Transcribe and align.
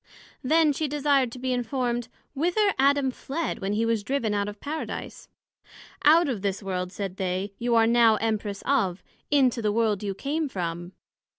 Then 0.43 0.73
she 0.73 0.87
desired 0.87 1.31
to 1.31 1.37
be 1.37 1.53
informed, 1.53 2.07
whither 2.33 2.73
Adam 2.79 3.11
fled 3.11 3.59
when 3.59 3.73
he 3.73 3.85
was 3.85 4.03
driven 4.03 4.33
out 4.33 4.47
of 4.47 4.55
the 4.55 4.59
Paradise? 4.61 5.29
Out 6.03 6.27
of 6.27 6.41
this 6.41 6.63
World, 6.63 6.91
said 6.91 7.17
they, 7.17 7.53
you 7.59 7.75
are 7.75 7.85
now 7.85 8.15
Empress 8.15 8.63
of, 8.65 9.03
into 9.29 9.61
the 9.61 9.71
World 9.71 10.01
you 10.01 10.15
came 10.15 10.49
from. 10.49 10.93